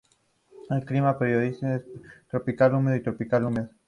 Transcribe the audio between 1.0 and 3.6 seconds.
predominante es el tropical húmedo y tropical muy